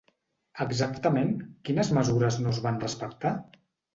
Exactament 0.63 1.35
quines 1.69 1.93
mesures 1.97 2.39
no 2.45 2.53
es 2.57 2.61
van 2.65 2.83
respectar? 2.87 3.35